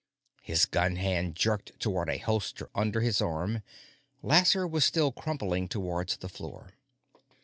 His 0.41 0.65
gun 0.65 0.95
hand 0.95 1.35
jerked 1.35 1.79
towards 1.79 2.09
a 2.09 2.17
holster 2.17 2.71
under 2.73 3.01
his 3.01 3.21
arm. 3.21 3.61
Lasser 4.23 4.65
was 4.67 4.83
still 4.83 5.11
crumpling 5.11 5.67
towards 5.67 6.17
the 6.17 6.27
floor. 6.27 6.71